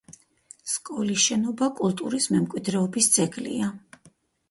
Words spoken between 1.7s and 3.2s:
კულტურის მემკვიდრეობის